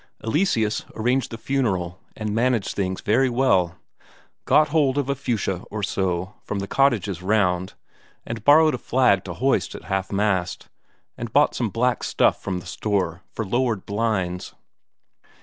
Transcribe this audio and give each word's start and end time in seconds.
Eleseus 0.23 0.83
arranged 0.95 1.29
the 1.29 1.37
funeral, 1.37 1.99
and 2.17 2.33
managed 2.33 2.73
things 2.75 3.01
very 3.01 3.29
well; 3.29 3.75
got 4.45 4.69
hold 4.69 4.97
of 4.97 5.09
a 5.11 5.13
fuchsia 5.13 5.61
or 5.69 5.83
so 5.83 6.33
from 6.43 6.57
the 6.57 6.65
cottages 6.65 7.21
round, 7.21 7.75
and 8.25 8.43
borrowed 8.43 8.73
a 8.73 8.79
flag 8.79 9.23
to 9.23 9.33
hoist 9.35 9.75
at 9.75 9.83
half 9.83 10.11
mast, 10.11 10.69
and 11.19 11.31
bought 11.31 11.53
some 11.53 11.69
black 11.69 12.01
stuff 12.03 12.41
from 12.41 12.57
the 12.57 12.65
store 12.65 13.21
for 13.31 13.45
lowered 13.45 13.85
blinds. 13.85 14.55